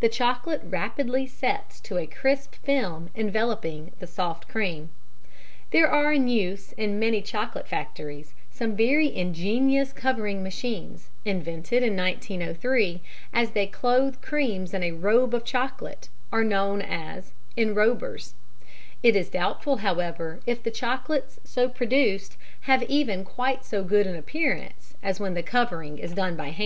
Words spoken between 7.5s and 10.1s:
factories some very ingenious